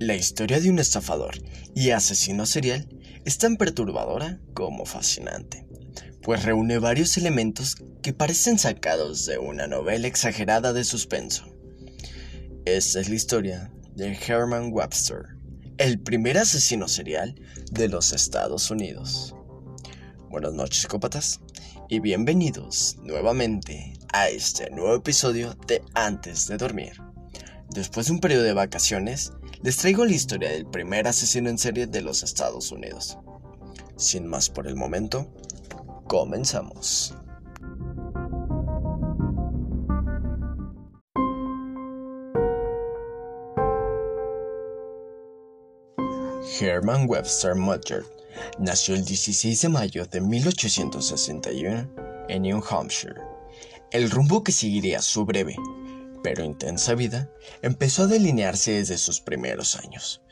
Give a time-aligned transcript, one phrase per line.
[0.00, 1.42] La historia de un estafador
[1.74, 2.88] y asesino serial
[3.24, 5.66] es tan perturbadora como fascinante,
[6.22, 11.52] pues reúne varios elementos que parecen sacados de una novela exagerada de suspenso.
[12.64, 15.36] Esta es la historia de Herman Webster,
[15.78, 17.34] el primer asesino serial
[17.72, 19.34] de los Estados Unidos.
[20.30, 21.40] Buenas noches, cópatas,
[21.88, 26.92] y bienvenidos nuevamente a este nuevo episodio de Antes de Dormir.
[27.70, 31.86] Después de un periodo de vacaciones, les traigo la historia del primer asesino en serie
[31.86, 33.18] de los Estados Unidos.
[33.96, 35.26] Sin más por el momento,
[36.06, 37.14] comenzamos.
[46.60, 48.04] Herman Webster Mudgett
[48.58, 51.88] nació el 16 de mayo de 1861
[52.28, 53.20] en New Hampshire.
[53.90, 55.56] El rumbo que seguiría su breve
[56.22, 57.30] pero intensa vida
[57.62, 60.22] empezó a delinearse desde sus primeros años,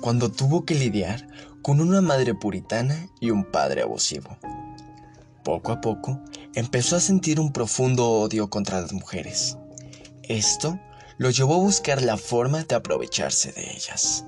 [0.00, 1.26] cuando tuvo que lidiar
[1.62, 4.38] con una madre puritana y un padre abusivo.
[5.44, 6.20] Poco a poco
[6.54, 9.56] empezó a sentir un profundo odio contra las mujeres.
[10.22, 10.78] Esto
[11.18, 14.24] lo llevó a buscar la forma de aprovecharse de ellas.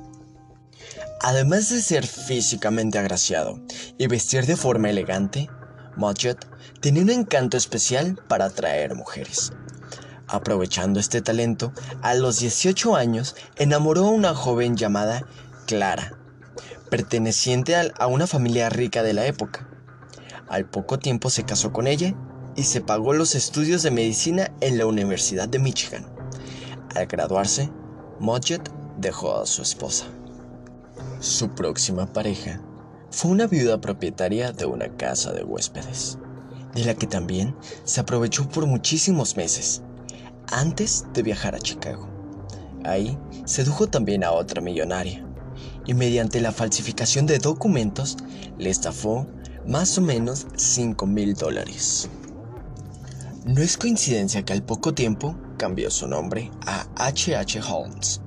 [1.21, 3.61] Además de ser físicamente agraciado
[3.99, 5.49] y vestir de forma elegante,
[5.97, 6.47] Mudgett
[6.81, 9.53] tenía un encanto especial para atraer mujeres.
[10.29, 15.27] Aprovechando este talento, a los 18 años enamoró a una joven llamada
[15.67, 16.19] Clara,
[16.91, 19.67] perteneciente a una familia rica de la época.
[20.47, 22.15] Al poco tiempo se casó con ella
[22.57, 26.07] y se pagó los estudios de medicina en la Universidad de Michigan.
[26.95, 27.71] Al graduarse,
[28.21, 30.05] Mudgett dejó a su esposa.
[31.21, 32.61] Su próxima pareja
[33.11, 36.19] fue una viuda propietaria de una casa de huéspedes,
[36.75, 39.83] de la que también se aprovechó por muchísimos meses
[40.51, 42.09] antes de viajar a Chicago.
[42.85, 45.25] Ahí sedujo también a otra millonaria
[45.87, 48.17] y mediante la falsificación de documentos
[48.59, 49.27] le estafó
[49.67, 52.09] más o menos 5 mil dólares.
[53.45, 57.37] No es coincidencia que al poco tiempo cambió su nombre a H.H.
[57.37, 57.61] H.
[57.63, 58.21] Holmes,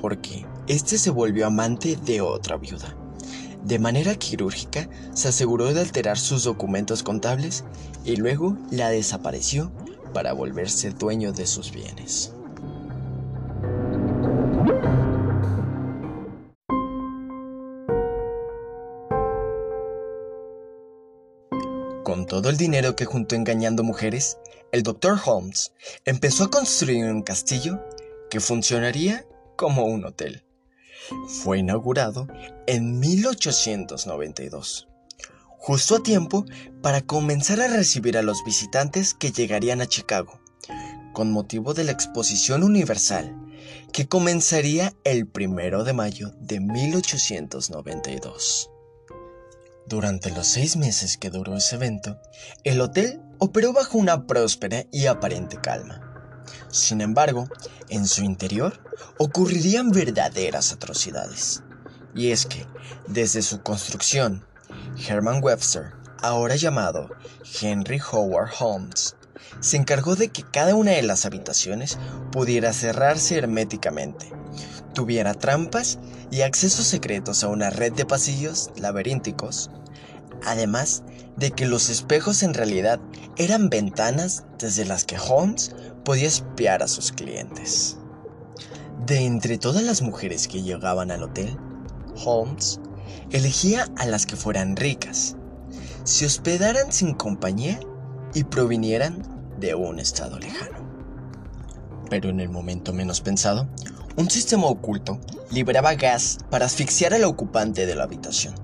[0.00, 2.96] porque este se volvió amante de otra viuda.
[3.64, 7.64] De manera quirúrgica se aseguró de alterar sus documentos contables
[8.04, 9.72] y luego la desapareció
[10.14, 12.32] para volverse dueño de sus bienes.
[22.02, 24.38] Con todo el dinero que juntó engañando mujeres,
[24.72, 25.18] el Dr.
[25.26, 25.74] Holmes
[26.06, 27.80] empezó a construir un castillo
[28.30, 29.26] que funcionaría
[29.56, 30.44] como un hotel.
[31.26, 32.28] Fue inaugurado
[32.66, 34.88] en 1892
[35.66, 36.44] justo a tiempo
[36.82, 40.38] para comenzar a recibir a los visitantes que llegarían a Chicago,
[41.14, 43.34] con motivo de la Exposición Universal,
[43.90, 48.70] que comenzaría el primero de mayo de 1892.
[49.86, 52.18] Durante los seis meses que duró ese evento,
[52.62, 56.42] el hotel operó bajo una próspera y aparente calma.
[56.68, 57.48] Sin embargo,
[57.88, 58.82] en su interior
[59.18, 61.62] ocurrirían verdaderas atrocidades.
[62.14, 62.66] Y es que,
[63.08, 64.44] desde su construcción
[65.08, 67.10] Herman Webster, ahora llamado
[67.60, 69.16] Henry Howard Holmes,
[69.60, 71.98] se encargó de que cada una de las habitaciones
[72.32, 74.32] pudiera cerrarse herméticamente,
[74.94, 75.98] tuviera trampas
[76.30, 79.70] y accesos secretos a una red de pasillos laberínticos,
[80.44, 81.02] además
[81.36, 83.00] de que los espejos en realidad
[83.36, 85.74] eran ventanas desde las que Holmes
[86.04, 87.98] podía espiar a sus clientes.
[89.06, 91.58] De entre todas las mujeres que llegaban al hotel,
[92.24, 92.80] Holmes
[93.30, 95.36] elegía a las que fueran ricas,
[96.04, 97.80] se hospedaran sin compañía
[98.34, 99.22] y provinieran
[99.58, 100.84] de un estado lejano.
[102.10, 103.68] Pero en el momento menos pensado,
[104.16, 105.18] un sistema oculto
[105.50, 108.54] liberaba gas para asfixiar al ocupante de la habitación.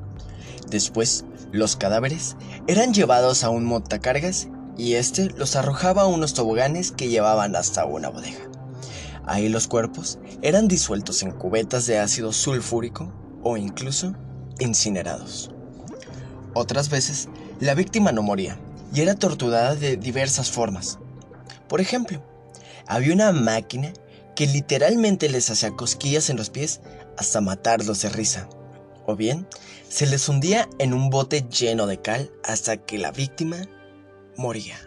[0.68, 2.36] Después, los cadáveres
[2.68, 7.84] eran llevados a un montacargas y este los arrojaba a unos toboganes que llevaban hasta
[7.84, 8.48] una bodega.
[9.26, 13.12] Ahí los cuerpos eran disueltos en cubetas de ácido sulfúrico
[13.42, 14.14] o incluso
[14.60, 15.50] incinerados.
[16.54, 17.28] Otras veces,
[17.58, 18.58] la víctima no moría
[18.94, 20.98] y era torturada de diversas formas.
[21.68, 22.22] Por ejemplo,
[22.86, 23.92] había una máquina
[24.34, 26.80] que literalmente les hacía cosquillas en los pies
[27.16, 28.48] hasta matarlos de risa.
[29.06, 29.46] O bien,
[29.88, 33.58] se les hundía en un bote lleno de cal hasta que la víctima
[34.36, 34.78] moría.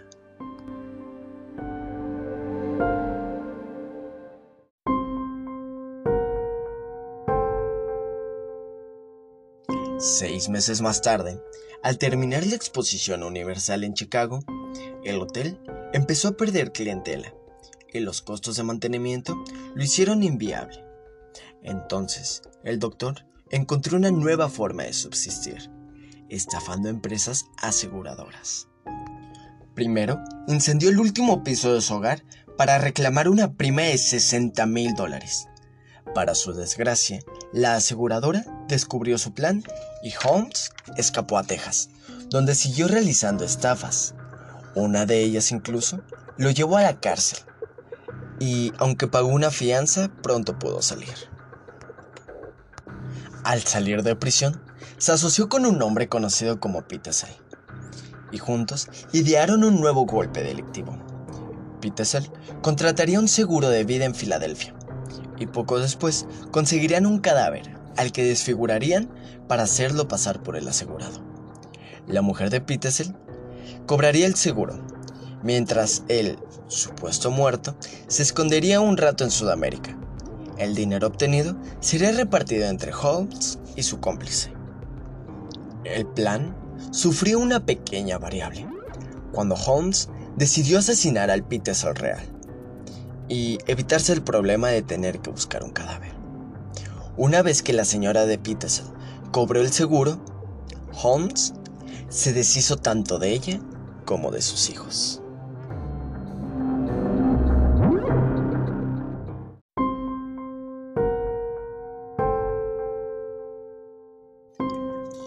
[10.06, 11.42] Seis meses más tarde,
[11.82, 14.42] al terminar la exposición universal en Chicago,
[15.06, 15.62] el hotel
[15.94, 17.34] empezó a perder clientela
[17.94, 19.42] y los costos de mantenimiento
[19.74, 20.84] lo hicieron inviable.
[21.62, 25.72] Entonces, el doctor encontró una nueva forma de subsistir,
[26.28, 28.68] estafando empresas aseguradoras.
[29.74, 32.26] Primero, incendió el último piso de su hogar
[32.58, 35.48] para reclamar una prima de 60 mil dólares.
[36.14, 37.22] Para su desgracia,
[37.54, 39.64] la aseguradora descubrió su plan
[40.04, 41.90] y Holmes escapó a Texas,
[42.30, 44.14] donde siguió realizando estafas.
[44.76, 46.02] Una de ellas incluso
[46.38, 47.40] lo llevó a la cárcel
[48.40, 51.14] y, aunque pagó una fianza, pronto pudo salir.
[53.44, 54.62] Al salir de prisión,
[54.98, 57.30] se asoció con un hombre conocido como Peterson
[58.32, 60.98] y juntos idearon un nuevo golpe delictivo.
[61.82, 62.24] Peterson
[62.62, 64.74] contrataría un seguro de vida en Filadelfia
[65.38, 69.10] y poco después conseguirían un cadáver al que desfigurarían
[69.48, 71.22] para hacerlo pasar por el asegurado.
[72.08, 73.18] La mujer de Peterson
[73.86, 74.80] cobraría el seguro,
[75.42, 76.38] mientras el
[76.68, 77.76] supuesto muerto
[78.08, 79.98] se escondería un rato en Sudamérica.
[80.58, 84.52] El dinero obtenido sería repartido entre Holmes y su cómplice.
[85.84, 86.56] El plan
[86.92, 88.68] sufrió una pequeña variable,
[89.32, 92.24] cuando Holmes decidió asesinar al Peterson real
[93.28, 96.23] y evitarse el problema de tener que buscar un cadáver.
[97.16, 98.92] Una vez que la señora de Peterson
[99.32, 100.20] cobró el seguro,
[101.04, 101.54] Holmes
[102.10, 103.60] se deshizo tanto de ella
[104.04, 105.22] como de sus hijos.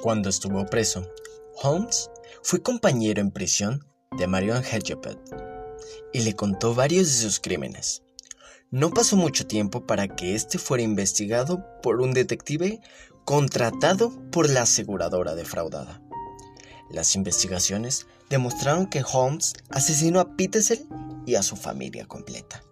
[0.02, 1.08] Cuando estuvo preso,
[1.62, 2.10] Holmes
[2.42, 3.86] fue compañero en prisión
[4.18, 5.18] de Marion Hedgepeth
[6.12, 8.02] y le contó varios de sus crímenes.
[8.72, 12.80] No pasó mucho tiempo para que éste fuera investigado por un detective
[13.24, 16.02] contratado por la aseguradora defraudada.
[16.90, 20.78] Las investigaciones demostraron que Holmes asesinó a Peterson
[21.26, 22.62] y a su familia completa.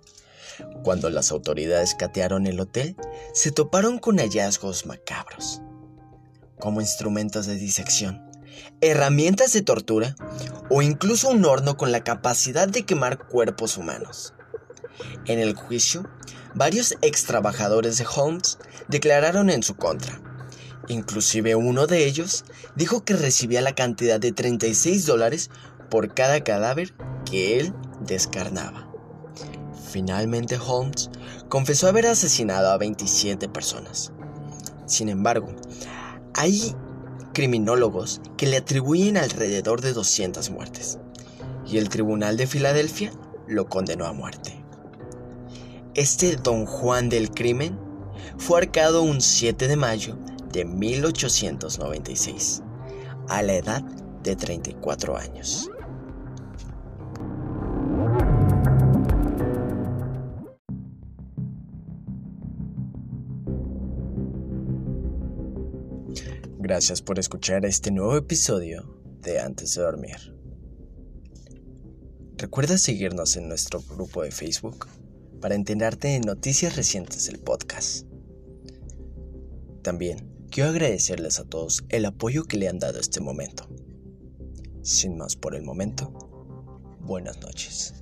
[0.83, 2.97] Cuando las autoridades catearon el hotel,
[3.33, 5.63] se toparon con hallazgos macabros,
[6.59, 8.29] como instrumentos de disección,
[8.81, 10.17] herramientas de tortura
[10.71, 14.34] o incluso un horno con la capacidad de quemar cuerpos humanos.
[15.27, 16.09] En el juicio,
[16.55, 18.59] varios ex trabajadores de Holmes
[18.89, 20.21] declararon en su contra.
[20.89, 22.45] Inclusive uno de ellos
[22.77, 25.51] dijo que recibía la cantidad de 36 dólares
[25.91, 26.95] por cada cadáver
[27.25, 28.91] que él descarnaba.
[29.91, 31.11] Finalmente Holmes
[31.49, 34.13] confesó haber asesinado a 27 personas.
[34.87, 35.55] Sin embargo,
[36.35, 36.75] hay
[37.33, 40.99] criminólogos que le atribuyen alrededor de 200 muertes,
[41.67, 43.13] y el Tribunal de Filadelfia
[43.47, 44.54] lo condenó a muerte.
[45.97, 47.79] Este Don Juan del Crimen
[48.37, 50.19] fue arcado un 7 de mayo
[50.53, 52.65] de 1896,
[53.29, 53.81] a la edad
[54.25, 55.71] de 34 años.
[66.59, 70.35] Gracias por escuchar este nuevo episodio de Antes de Dormir.
[72.37, 74.89] Recuerda seguirnos en nuestro grupo de Facebook
[75.45, 78.07] para enterarte de noticias recientes del podcast.
[79.83, 83.69] También quiero agradecerles a todos el apoyo que le han dado este momento.
[84.81, 86.15] Sin más por el momento,
[87.03, 87.93] buenas noches.